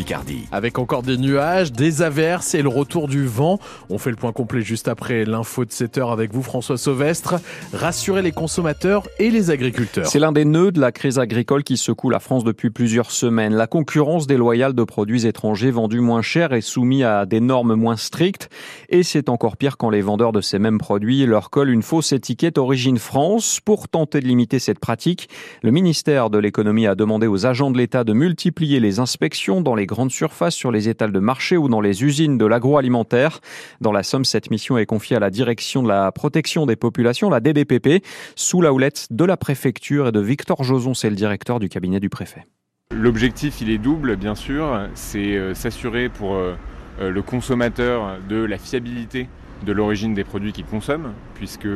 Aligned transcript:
Picardie. 0.00 0.48
Avec 0.50 0.78
encore 0.78 1.02
des 1.02 1.18
nuages, 1.18 1.72
des 1.72 2.00
averses 2.00 2.54
et 2.54 2.62
le 2.62 2.70
retour 2.70 3.06
du 3.06 3.26
vent. 3.26 3.58
On 3.90 3.98
fait 3.98 4.08
le 4.08 4.16
point 4.16 4.32
complet 4.32 4.62
juste 4.62 4.88
après 4.88 5.26
l'info 5.26 5.66
de 5.66 5.72
7 5.72 5.98
heures 5.98 6.10
avec 6.10 6.32
vous, 6.32 6.42
François 6.42 6.78
Sauvestre. 6.78 7.34
Rassurer 7.74 8.22
les 8.22 8.32
consommateurs 8.32 9.06
et 9.18 9.28
les 9.28 9.50
agriculteurs. 9.50 10.06
C'est 10.06 10.18
l'un 10.18 10.32
des 10.32 10.46
nœuds 10.46 10.72
de 10.72 10.80
la 10.80 10.90
crise 10.90 11.18
agricole 11.18 11.64
qui 11.64 11.76
secoue 11.76 12.08
la 12.08 12.18
France 12.18 12.44
depuis 12.44 12.70
plusieurs 12.70 13.10
semaines. 13.10 13.52
La 13.52 13.66
concurrence 13.66 14.26
déloyale 14.26 14.72
de 14.72 14.84
produits 14.84 15.26
étrangers 15.26 15.70
vendus 15.70 16.00
moins 16.00 16.22
cher 16.22 16.54
et 16.54 16.62
soumis 16.62 17.04
à 17.04 17.26
des 17.26 17.40
normes 17.40 17.74
moins 17.74 17.98
strictes. 17.98 18.48
Et 18.88 19.02
c'est 19.02 19.28
encore 19.28 19.58
pire 19.58 19.76
quand 19.76 19.90
les 19.90 20.00
vendeurs 20.00 20.32
de 20.32 20.40
ces 20.40 20.58
mêmes 20.58 20.78
produits 20.78 21.26
leur 21.26 21.50
collent 21.50 21.68
une 21.68 21.82
fausse 21.82 22.12
étiquette 22.12 22.56
Origine 22.56 22.96
France. 22.96 23.60
Pour 23.62 23.90
tenter 23.90 24.20
de 24.20 24.26
limiter 24.26 24.60
cette 24.60 24.78
pratique, 24.78 25.28
le 25.62 25.72
ministère 25.72 26.30
de 26.30 26.38
l'économie 26.38 26.86
a 26.86 26.94
demandé 26.94 27.26
aux 27.26 27.44
agents 27.44 27.70
de 27.70 27.76
l'État 27.76 28.02
de 28.02 28.14
multiplier 28.14 28.80
les 28.80 28.98
inspections 28.98 29.60
dans 29.60 29.74
les 29.74 29.89
grandes 29.90 30.12
surfaces, 30.12 30.54
sur 30.54 30.70
les 30.70 30.88
étals 30.88 31.12
de 31.12 31.18
marché 31.18 31.56
ou 31.56 31.68
dans 31.68 31.80
les 31.80 32.04
usines 32.04 32.38
de 32.38 32.46
l'agroalimentaire. 32.46 33.40
Dans 33.80 33.92
la 33.92 34.02
Somme, 34.02 34.24
cette 34.24 34.50
mission 34.50 34.78
est 34.78 34.86
confiée 34.86 35.16
à 35.16 35.20
la 35.20 35.30
direction 35.30 35.82
de 35.82 35.88
la 35.88 36.12
protection 36.12 36.64
des 36.64 36.76
populations, 36.76 37.28
la 37.28 37.40
DDPP, 37.40 38.04
sous 38.36 38.62
la 38.62 38.72
houlette 38.72 39.08
de 39.10 39.24
la 39.24 39.36
préfecture 39.36 40.08
et 40.08 40.12
de 40.12 40.20
Victor 40.20 40.62
Joson, 40.62 40.94
c'est 40.94 41.10
le 41.10 41.16
directeur 41.16 41.58
du 41.58 41.68
cabinet 41.68 42.00
du 42.00 42.08
préfet. 42.08 42.46
L'objectif, 42.92 43.60
il 43.60 43.70
est 43.70 43.78
double, 43.78 44.16
bien 44.16 44.34
sûr. 44.34 44.88
C'est 44.94 45.36
euh, 45.36 45.54
s'assurer 45.54 46.08
pour 46.08 46.34
euh, 46.34 46.54
euh, 47.00 47.10
le 47.10 47.22
consommateur 47.22 48.18
de 48.28 48.36
la 48.36 48.58
fiabilité 48.58 49.28
de 49.64 49.72
l'origine 49.72 50.14
des 50.14 50.24
produits 50.24 50.52
qu'il 50.52 50.64
consomme, 50.64 51.12
puisque 51.34 51.68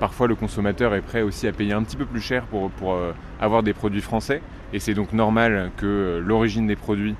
parfois 0.00 0.26
le 0.26 0.34
consommateur 0.34 0.94
est 0.94 1.02
prêt 1.02 1.22
aussi 1.22 1.46
à 1.46 1.52
payer 1.52 1.72
un 1.72 1.82
petit 1.82 1.96
peu 1.96 2.06
plus 2.06 2.20
cher 2.20 2.46
pour, 2.46 2.70
pour 2.70 2.96
avoir 3.38 3.62
des 3.62 3.74
produits 3.74 4.00
français. 4.00 4.40
Et 4.72 4.80
c'est 4.80 4.94
donc 4.94 5.12
normal 5.12 5.70
que 5.76 6.22
l'origine 6.24 6.66
des 6.66 6.76
produits 6.76 7.14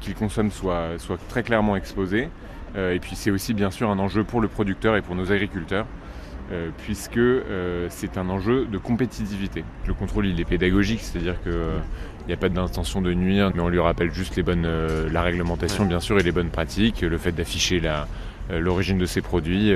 qu'il 0.00 0.14
consomme 0.14 0.50
soit, 0.50 0.98
soit, 0.98 1.18
très 1.28 1.42
clairement 1.42 1.76
exposée. 1.76 2.28
et 2.76 2.98
puis 3.00 3.16
c'est 3.16 3.30
aussi 3.30 3.54
bien 3.54 3.70
sûr 3.70 3.90
un 3.90 3.98
enjeu 3.98 4.24
pour 4.24 4.40
le 4.40 4.48
producteur 4.48 4.96
et 4.96 5.02
pour 5.02 5.14
nos 5.14 5.32
agriculteurs. 5.32 5.86
Euh, 6.52 6.68
puisque 6.76 7.16
euh, 7.16 7.86
c'est 7.88 8.18
un 8.18 8.28
enjeu 8.28 8.66
de 8.66 8.76
compétitivité. 8.76 9.64
Le 9.86 9.94
contrôle 9.94 10.26
il 10.26 10.38
est 10.38 10.44
pédagogique, 10.44 11.00
c'est-à-dire 11.00 11.40
qu'il 11.42 11.52
n'y 12.26 12.34
a 12.34 12.36
pas 12.36 12.50
d'intention 12.50 13.00
de 13.00 13.14
nuire, 13.14 13.52
mais 13.54 13.62
on 13.62 13.68
lui 13.68 13.80
rappelle 13.80 14.12
juste 14.12 14.36
les 14.36 14.42
bonnes, 14.42 14.66
euh, 14.66 15.08
la 15.10 15.22
réglementation 15.22 15.86
bien 15.86 16.00
sûr 16.00 16.18
et 16.18 16.22
les 16.22 16.32
bonnes 16.32 16.50
pratiques, 16.50 17.00
le 17.00 17.16
fait 17.16 17.32
d'afficher 17.32 17.80
l'origine 18.50 18.98
de 18.98 19.06
ces 19.06 19.22
produits 19.22 19.72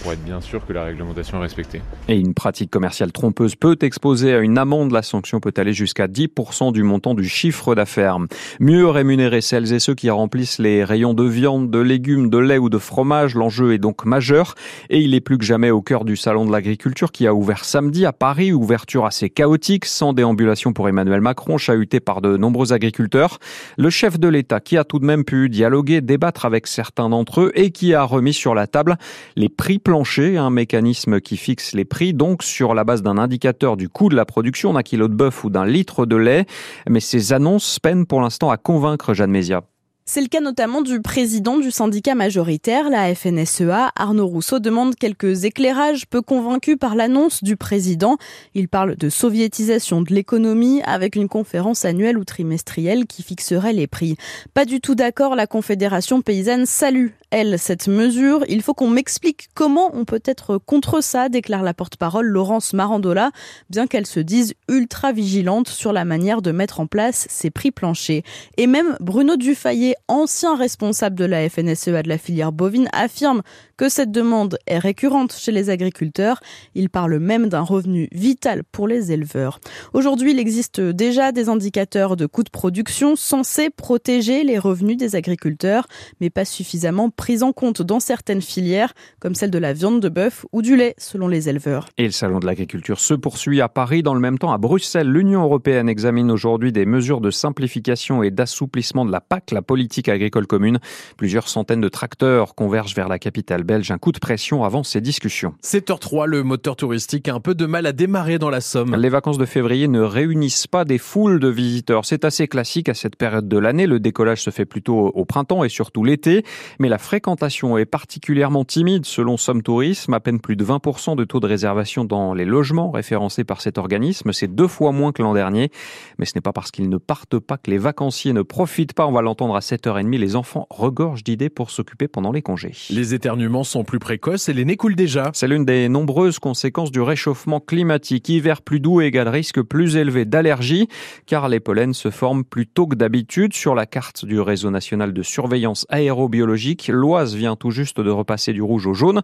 pour 0.00 0.12
être 0.12 0.24
bien 0.24 0.40
sûr 0.40 0.64
que 0.66 0.72
la 0.72 0.84
réglementation 0.84 1.38
est 1.38 1.42
respectée. 1.42 1.82
Et 2.08 2.16
une 2.16 2.34
pratique 2.34 2.70
commerciale 2.70 3.12
trompeuse 3.12 3.54
peut 3.56 3.76
exposer 3.80 4.34
à 4.34 4.38
une 4.38 4.58
amende. 4.58 4.92
La 4.92 5.02
sanction 5.02 5.40
peut 5.40 5.52
aller 5.56 5.72
jusqu'à 5.72 6.06
10% 6.06 6.72
du 6.72 6.82
montant 6.82 7.14
du 7.14 7.28
chiffre 7.28 7.74
d'affaires. 7.74 8.18
Mieux 8.60 8.88
rémunérer 8.88 9.40
celles 9.40 9.72
et 9.72 9.78
ceux 9.78 9.94
qui 9.94 10.10
remplissent 10.10 10.58
les 10.58 10.84
rayons 10.84 11.14
de 11.14 11.24
viande, 11.24 11.70
de 11.70 11.78
légumes, 11.78 12.30
de 12.30 12.38
lait 12.38 12.58
ou 12.58 12.68
de 12.68 12.78
fromage. 12.78 13.34
L'enjeu 13.34 13.72
est 13.72 13.78
donc 13.78 14.04
majeur 14.04 14.54
et 14.90 15.00
il 15.00 15.14
est 15.14 15.20
plus 15.20 15.38
que 15.38 15.44
jamais 15.44 15.70
au 15.70 15.82
cœur 15.82 16.04
du 16.04 16.16
salon 16.16 16.46
de 16.46 16.52
l'agriculture 16.52 17.12
qui 17.12 17.26
a 17.26 17.34
ouvert 17.34 17.64
samedi 17.64 18.06
à 18.06 18.12
Paris. 18.12 18.52
Ouverture 18.52 19.06
assez 19.06 19.30
chaotique, 19.30 19.84
sans 19.84 20.12
déambulation 20.12 20.72
pour 20.72 20.88
Emmanuel 20.88 21.20
Macron, 21.20 21.58
chahuté 21.58 22.00
par 22.00 22.20
de 22.20 22.36
nombreux 22.36 22.72
agriculteurs. 22.72 23.38
Le 23.76 23.90
chef 23.90 24.18
de 24.18 24.28
l'État 24.28 24.60
qui 24.60 24.76
a 24.76 24.84
tout 24.84 24.98
de 24.98 25.04
même 25.04 25.24
pu 25.24 25.48
dialoguer, 25.48 26.00
débattre 26.00 26.44
avec 26.44 26.66
certains 26.66 27.08
d'entre 27.08 27.42
eux 27.42 27.52
et 27.54 27.70
qui 27.70 27.94
a 27.94 28.02
remis 28.02 28.32
sur 28.32 28.54
la 28.54 28.66
table 28.66 28.96
les 29.36 29.48
prix 29.48 29.78
plancher, 29.82 30.36
un 30.38 30.50
mécanisme 30.50 31.20
qui 31.20 31.36
fixe 31.36 31.72
les 31.72 31.84
prix 31.84 32.14
donc 32.14 32.42
sur 32.42 32.74
la 32.74 32.84
base 32.84 33.02
d'un 33.02 33.18
indicateur 33.18 33.76
du 33.76 33.88
coût 33.88 34.08
de 34.08 34.16
la 34.16 34.24
production 34.24 34.72
d'un 34.72 34.82
kilo 34.82 35.08
de 35.08 35.14
bœuf 35.14 35.44
ou 35.44 35.50
d'un 35.50 35.66
litre 35.66 36.06
de 36.06 36.16
lait. 36.16 36.46
Mais 36.88 37.00
ces 37.00 37.32
annonces 37.32 37.78
peinent 37.78 38.06
pour 38.06 38.20
l'instant 38.20 38.50
à 38.50 38.56
convaincre 38.56 39.14
Jeanne 39.14 39.30
Mézia. 39.30 39.62
C'est 40.04 40.20
le 40.20 40.26
cas 40.26 40.40
notamment 40.40 40.82
du 40.82 41.00
président 41.00 41.58
du 41.58 41.70
syndicat 41.70 42.16
majoritaire, 42.16 42.90
la 42.90 43.14
FNSEA. 43.14 43.92
Arnaud 43.94 44.26
Rousseau 44.26 44.58
demande 44.58 44.96
quelques 44.96 45.44
éclairages, 45.44 46.08
peu 46.08 46.22
convaincu 46.22 46.76
par 46.76 46.96
l'annonce 46.96 47.44
du 47.44 47.56
président. 47.56 48.16
Il 48.54 48.68
parle 48.68 48.96
de 48.96 49.08
soviétisation 49.08 50.02
de 50.02 50.12
l'économie 50.12 50.82
avec 50.82 51.14
une 51.14 51.28
conférence 51.28 51.84
annuelle 51.84 52.18
ou 52.18 52.24
trimestrielle 52.24 53.06
qui 53.06 53.22
fixerait 53.22 53.72
les 53.72 53.86
prix. 53.86 54.16
Pas 54.54 54.64
du 54.64 54.80
tout 54.80 54.96
d'accord, 54.96 55.36
la 55.36 55.46
Confédération 55.46 56.20
paysanne 56.20 56.66
salue, 56.66 57.10
elle, 57.30 57.58
cette 57.58 57.86
mesure. 57.86 58.44
Il 58.48 58.60
faut 58.60 58.74
qu'on 58.74 58.90
m'explique 58.90 59.48
comment 59.54 59.90
on 59.94 60.04
peut 60.04 60.22
être 60.24 60.58
contre 60.58 61.00
ça, 61.00 61.28
déclare 61.28 61.62
la 61.62 61.74
porte-parole 61.74 62.26
Laurence 62.26 62.72
Marandola, 62.72 63.30
bien 63.70 63.86
qu'elle 63.86 64.06
se 64.06 64.20
dise 64.20 64.54
ultra 64.68 65.12
vigilante 65.12 65.68
sur 65.68 65.92
la 65.92 66.04
manière 66.04 66.42
de 66.42 66.50
mettre 66.50 66.80
en 66.80 66.86
place 66.86 67.26
ces 67.30 67.50
prix 67.50 67.70
planchers. 67.70 68.22
Et 68.56 68.66
même 68.66 68.96
Bruno 69.00 69.36
Dufayet, 69.36 69.91
ancien 70.08 70.56
responsable 70.56 71.16
de 71.16 71.24
la 71.24 71.48
FNSEA 71.48 72.02
de 72.02 72.08
la 72.08 72.18
filière 72.18 72.52
bovine, 72.52 72.88
affirme 72.92 73.42
que 73.76 73.88
cette 73.88 74.12
demande 74.12 74.58
est 74.66 74.78
récurrente 74.78 75.32
chez 75.32 75.52
les 75.52 75.70
agriculteurs. 75.70 76.40
Il 76.74 76.88
parle 76.88 77.18
même 77.18 77.48
d'un 77.48 77.62
revenu 77.62 78.08
vital 78.12 78.62
pour 78.70 78.86
les 78.88 79.12
éleveurs. 79.12 79.60
Aujourd'hui, 79.92 80.32
il 80.32 80.38
existe 80.38 80.80
déjà 80.80 81.32
des 81.32 81.48
indicateurs 81.48 82.16
de 82.16 82.26
coûts 82.26 82.44
de 82.44 82.50
production 82.50 83.16
censés 83.16 83.70
protéger 83.70 84.44
les 84.44 84.58
revenus 84.58 84.96
des 84.96 85.16
agriculteurs, 85.16 85.86
mais 86.20 86.30
pas 86.30 86.44
suffisamment 86.44 87.10
pris 87.10 87.42
en 87.42 87.52
compte 87.52 87.82
dans 87.82 88.00
certaines 88.00 88.42
filières, 88.42 88.94
comme 89.20 89.34
celle 89.34 89.50
de 89.50 89.58
la 89.58 89.72
viande 89.72 90.00
de 90.00 90.08
bœuf 90.08 90.46
ou 90.52 90.62
du 90.62 90.76
lait, 90.76 90.94
selon 90.98 91.28
les 91.28 91.48
éleveurs. 91.48 91.88
Et 91.98 92.04
le 92.04 92.10
salon 92.10 92.38
de 92.38 92.46
l'agriculture 92.46 93.00
se 93.00 93.14
poursuit 93.14 93.60
à 93.60 93.68
Paris. 93.68 94.02
Dans 94.02 94.14
le 94.14 94.20
même 94.20 94.38
temps, 94.38 94.52
à 94.52 94.58
Bruxelles, 94.58 95.08
l'Union 95.08 95.42
européenne 95.42 95.88
examine 95.88 96.30
aujourd'hui 96.30 96.72
des 96.72 96.86
mesures 96.86 97.20
de 97.20 97.30
simplification 97.30 98.22
et 98.22 98.30
d'assouplissement 98.30 99.04
de 99.04 99.12
la 99.12 99.20
PAC, 99.20 99.50
la 99.50 99.62
politique 99.62 99.81
agricole 100.08 100.46
commune. 100.46 100.78
Plusieurs 101.16 101.48
centaines 101.48 101.80
de 101.80 101.88
tracteurs 101.88 102.54
convergent 102.54 102.94
vers 102.94 103.08
la 103.08 103.18
capitale 103.18 103.62
belge. 103.62 103.90
Un 103.90 103.98
coup 103.98 104.12
de 104.12 104.18
pression 104.18 104.64
avant 104.64 104.82
ces 104.82 105.00
discussions. 105.00 105.54
7h03, 105.62 106.26
le 106.26 106.42
moteur 106.42 106.76
touristique 106.76 107.28
a 107.28 107.34
un 107.34 107.40
peu 107.40 107.54
de 107.54 107.66
mal 107.66 107.86
à 107.86 107.92
démarrer 107.92 108.38
dans 108.38 108.50
la 108.50 108.60
Somme. 108.60 108.96
Les 108.96 109.08
vacances 109.08 109.38
de 109.38 109.44
février 109.44 109.88
ne 109.88 110.00
réunissent 110.00 110.66
pas 110.66 110.84
des 110.84 110.98
foules 110.98 111.40
de 111.40 111.48
visiteurs. 111.48 112.04
C'est 112.04 112.24
assez 112.24 112.48
classique 112.48 112.88
à 112.88 112.94
cette 112.94 113.16
période 113.16 113.48
de 113.48 113.58
l'année. 113.58 113.86
Le 113.86 114.00
décollage 114.00 114.42
se 114.42 114.50
fait 114.50 114.64
plutôt 114.64 115.08
au 115.08 115.24
printemps 115.24 115.64
et 115.64 115.68
surtout 115.68 116.04
l'été. 116.04 116.44
Mais 116.78 116.88
la 116.88 116.98
fréquentation 116.98 117.78
est 117.78 117.84
particulièrement 117.84 118.64
timide 118.64 119.04
selon 119.04 119.36
Somme 119.36 119.62
Tourisme. 119.62 120.14
À 120.14 120.20
peine 120.20 120.40
plus 120.40 120.56
de 120.56 120.64
20% 120.64 121.16
de 121.16 121.24
taux 121.24 121.40
de 121.40 121.46
réservation 121.46 122.04
dans 122.04 122.34
les 122.34 122.44
logements 122.44 122.90
référencés 122.90 123.44
par 123.44 123.60
cet 123.60 123.78
organisme. 123.78 124.32
C'est 124.32 124.54
deux 124.54 124.68
fois 124.68 124.92
moins 124.92 125.12
que 125.12 125.22
l'an 125.22 125.34
dernier. 125.34 125.70
Mais 126.18 126.24
ce 126.24 126.32
n'est 126.34 126.40
pas 126.40 126.52
parce 126.52 126.70
qu'ils 126.70 126.88
ne 126.88 126.98
partent 126.98 127.38
pas 127.38 127.56
que 127.56 127.70
les 127.70 127.78
vacanciers 127.78 128.32
ne 128.32 128.42
profitent 128.42 128.94
pas. 128.94 129.06
On 129.06 129.12
va 129.12 129.22
l'entendre 129.22 129.56
à 129.56 129.60
7h30. 129.72 130.18
Les 130.18 130.36
enfants 130.36 130.66
regorgent 130.68 131.24
d'idées 131.24 131.48
pour 131.48 131.70
s'occuper 131.70 132.06
pendant 132.06 132.30
les 132.30 132.42
congés. 132.42 132.72
Les 132.90 133.14
éternuements 133.14 133.64
sont 133.64 133.84
plus 133.84 133.98
précoces 133.98 134.48
et 134.48 134.52
les 134.52 134.64
nez 134.64 134.76
coulent 134.76 134.94
déjà. 134.94 135.30
C'est 135.32 135.48
l'une 135.48 135.64
des 135.64 135.88
nombreuses 135.88 136.38
conséquences 136.38 136.92
du 136.92 137.00
réchauffement 137.00 137.60
climatique. 137.60 138.28
Hiver 138.28 138.60
plus 138.60 138.80
doux 138.80 139.00
égale 139.00 139.28
risque 139.28 139.62
plus 139.62 139.96
élevé 139.96 140.24
d'allergie, 140.24 140.88
car 141.26 141.48
les 141.48 141.60
pollens 141.60 141.94
se 141.94 142.10
forment 142.10 142.44
plus 142.44 142.66
tôt 142.66 142.86
que 142.86 142.94
d'habitude. 142.94 143.54
Sur 143.54 143.74
la 143.74 143.86
carte 143.86 144.26
du 144.26 144.40
réseau 144.40 144.70
national 144.70 145.14
de 145.14 145.22
surveillance 145.22 145.86
aérobiologique, 145.88 146.88
l'Oise 146.88 147.34
vient 147.34 147.56
tout 147.56 147.70
juste 147.70 148.00
de 148.00 148.10
repasser 148.10 148.52
du 148.52 148.62
rouge 148.62 148.86
au 148.86 148.94
jaune. 148.94 149.22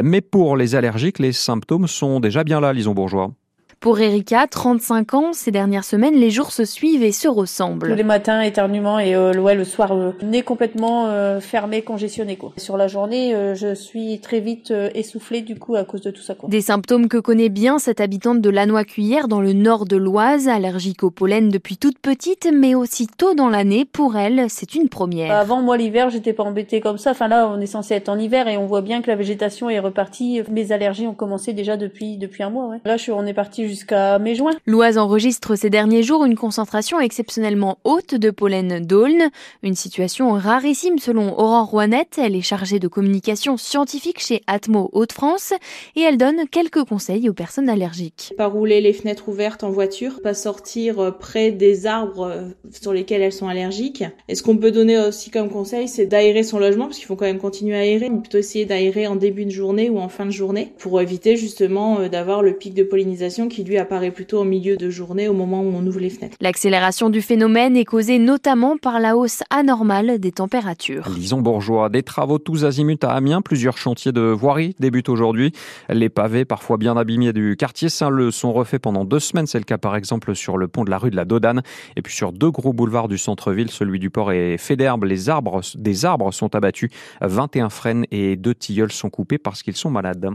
Mais 0.00 0.20
pour 0.20 0.56
les 0.56 0.76
allergiques, 0.76 1.18
les 1.18 1.32
symptômes 1.32 1.88
sont 1.88 2.20
déjà 2.20 2.44
bien 2.44 2.60
là, 2.60 2.72
Lison 2.72 2.94
Bourgeois. 2.94 3.32
Pour 3.80 4.00
Erika, 4.00 4.48
35 4.48 5.14
ans, 5.14 5.32
ces 5.32 5.52
dernières 5.52 5.84
semaines, 5.84 6.16
les 6.16 6.30
jours 6.30 6.50
se 6.50 6.64
suivent 6.64 7.04
et 7.04 7.12
se 7.12 7.28
ressemblent. 7.28 7.90
Tous 7.90 7.94
les 7.94 8.02
matins, 8.02 8.40
éternuement 8.40 8.98
et 8.98 9.14
euh, 9.14 9.32
ouais, 9.34 9.54
le 9.54 9.62
soir, 9.62 9.92
euh, 9.92 10.10
nez 10.20 10.42
complètement 10.42 11.06
euh, 11.06 11.38
fermé, 11.38 11.82
congestionné. 11.82 12.34
Quoi. 12.34 12.52
Sur 12.56 12.76
la 12.76 12.88
journée, 12.88 13.36
euh, 13.36 13.54
je 13.54 13.76
suis 13.76 14.18
très 14.18 14.40
vite 14.40 14.74
essoufflée 14.94 15.42
du 15.42 15.56
coup 15.60 15.76
à 15.76 15.84
cause 15.84 16.00
de 16.00 16.10
tout 16.10 16.22
ça. 16.22 16.34
Quoi. 16.34 16.48
Des 16.48 16.60
symptômes 16.60 17.06
que 17.06 17.18
connaît 17.18 17.50
bien 17.50 17.78
cette 17.78 18.00
habitante 18.00 18.40
de 18.40 18.50
Lannoy-Cuillère 18.50 19.28
dans 19.28 19.40
le 19.40 19.52
nord 19.52 19.84
de 19.84 19.96
l'Oise, 19.96 20.48
allergique 20.48 21.04
au 21.04 21.10
pollen 21.10 21.48
depuis 21.48 21.76
toute 21.76 22.00
petite, 22.00 22.50
mais 22.52 22.74
aussi 22.74 23.06
tôt 23.06 23.34
dans 23.34 23.48
l'année. 23.48 23.84
Pour 23.84 24.16
elle, 24.16 24.46
c'est 24.48 24.74
une 24.74 24.88
première. 24.88 25.30
Avant, 25.30 25.62
moi, 25.62 25.76
l'hiver, 25.76 26.10
j'étais 26.10 26.32
pas 26.32 26.42
embêtée 26.42 26.80
comme 26.80 26.98
ça. 26.98 27.12
Enfin 27.12 27.28
là, 27.28 27.48
on 27.48 27.60
est 27.60 27.66
censé 27.66 27.94
être 27.94 28.08
en 28.08 28.18
hiver 28.18 28.48
et 28.48 28.56
on 28.56 28.66
voit 28.66 28.82
bien 28.82 29.02
que 29.02 29.06
la 29.06 29.14
végétation 29.14 29.70
est 29.70 29.78
repartie. 29.78 30.42
Mes 30.50 30.72
allergies 30.72 31.06
ont 31.06 31.14
commencé 31.14 31.52
déjà 31.52 31.76
depuis 31.76 32.16
depuis 32.16 32.42
un 32.42 32.50
mois. 32.50 32.66
Ouais. 32.66 32.78
Là, 32.84 32.96
je 32.96 33.04
suis, 33.04 33.12
on 33.12 33.24
est 33.24 33.34
parti 33.34 33.67
jusqu'à 33.68 34.18
mai-juin. 34.18 34.52
L'Oise 34.66 34.98
enregistre 34.98 35.54
ces 35.54 35.70
derniers 35.70 36.02
jours 36.02 36.24
une 36.24 36.36
concentration 36.36 36.98
exceptionnellement 37.00 37.78
haute 37.84 38.14
de 38.14 38.30
pollen 38.30 38.84
d'aulne, 38.84 39.30
une 39.62 39.74
situation 39.74 40.32
rarissime 40.32 40.98
selon 40.98 41.38
Aurore 41.38 41.66
Rouanette. 41.66 42.18
Elle 42.18 42.34
est 42.34 42.42
chargée 42.42 42.78
de 42.78 42.88
communication 42.88 43.56
scientifique 43.56 44.20
chez 44.20 44.42
Atmo 44.46 44.90
Hauts-de-France 44.92 45.52
et 45.94 46.00
elle 46.00 46.16
donne 46.16 46.48
quelques 46.50 46.84
conseils 46.84 47.28
aux 47.28 47.34
personnes 47.34 47.68
allergiques. 47.68 48.32
Pas 48.36 48.46
rouler 48.46 48.80
les 48.80 48.92
fenêtres 48.92 49.28
ouvertes 49.28 49.62
en 49.62 49.70
voiture, 49.70 50.20
pas 50.22 50.34
sortir 50.34 51.16
près 51.18 51.52
des 51.52 51.86
arbres 51.86 52.48
sur 52.70 52.92
lesquels 52.92 53.22
elles 53.22 53.32
sont 53.32 53.48
allergiques. 53.48 54.04
Et 54.28 54.34
ce 54.34 54.42
qu'on 54.42 54.56
peut 54.56 54.70
donner 54.70 54.98
aussi 54.98 55.30
comme 55.30 55.50
conseil, 55.50 55.88
c'est 55.88 56.06
d'aérer 56.06 56.42
son 56.42 56.58
logement 56.58 56.86
parce 56.86 56.98
qu'il 56.98 57.06
faut 57.06 57.16
quand 57.16 57.26
même 57.26 57.38
continuer 57.38 57.76
à 57.76 57.80
aérer, 57.80 58.08
mais 58.08 58.20
plutôt 58.20 58.38
essayer 58.38 58.64
d'aérer 58.64 59.06
en 59.06 59.16
début 59.16 59.44
de 59.44 59.50
journée 59.50 59.90
ou 59.90 59.98
en 59.98 60.08
fin 60.08 60.26
de 60.26 60.30
journée 60.30 60.72
pour 60.78 61.00
éviter 61.00 61.36
justement 61.36 62.08
d'avoir 62.08 62.42
le 62.42 62.54
pic 62.54 62.74
de 62.74 62.82
pollinisation 62.82 63.48
qui 63.48 63.57
qui 63.58 63.64
lui 63.64 63.76
apparaît 63.76 64.12
plutôt 64.12 64.42
au 64.42 64.44
milieu 64.44 64.76
de 64.76 64.88
journée 64.88 65.26
au 65.26 65.32
moment 65.32 65.62
où 65.62 65.72
on 65.74 65.84
ouvre 65.84 65.98
les 65.98 66.10
fenêtres. 66.10 66.36
L'accélération 66.40 67.10
du 67.10 67.20
phénomène 67.20 67.76
est 67.76 67.84
causée 67.84 68.20
notamment 68.20 68.76
par 68.76 69.00
la 69.00 69.16
hausse 69.16 69.42
anormale 69.50 70.20
des 70.20 70.30
températures. 70.30 71.08
Lison 71.08 71.40
bourgeois, 71.40 71.88
des 71.88 72.04
travaux 72.04 72.38
tous 72.38 72.64
azimuts 72.64 73.02
à 73.02 73.08
Amiens, 73.08 73.42
plusieurs 73.42 73.76
chantiers 73.76 74.12
de 74.12 74.20
voirie 74.20 74.76
débutent 74.78 75.08
aujourd'hui. 75.08 75.50
Les 75.88 76.08
pavés, 76.08 76.44
parfois 76.44 76.76
bien 76.76 76.96
abîmés 76.96 77.32
du 77.32 77.56
quartier 77.56 77.88
Saint-Leu, 77.88 78.30
sont 78.30 78.52
refaits 78.52 78.80
pendant 78.80 79.04
deux 79.04 79.18
semaines. 79.18 79.48
C'est 79.48 79.58
le 79.58 79.64
cas 79.64 79.76
par 79.76 79.96
exemple 79.96 80.36
sur 80.36 80.56
le 80.56 80.68
pont 80.68 80.84
de 80.84 80.90
la 80.90 80.98
rue 80.98 81.10
de 81.10 81.16
la 81.16 81.24
Dodane 81.24 81.62
et 81.96 82.02
puis 82.02 82.14
sur 82.14 82.30
deux 82.30 82.52
gros 82.52 82.72
boulevards 82.72 83.08
du 83.08 83.18
centre-ville, 83.18 83.72
celui 83.72 83.98
du 83.98 84.08
port 84.08 84.30
est 84.30 84.56
fait 84.56 84.76
d'herbe. 84.76 85.02
Les 85.02 85.30
arbres, 85.30 85.62
des 85.74 86.04
arbres 86.04 86.32
sont 86.32 86.54
abattus, 86.54 86.90
21 87.22 87.70
frênes 87.70 88.04
et 88.12 88.36
deux 88.36 88.54
tilleuls 88.54 88.92
sont 88.92 89.10
coupés 89.10 89.38
parce 89.38 89.64
qu'ils 89.64 89.74
sont 89.74 89.90
malades. 89.90 90.30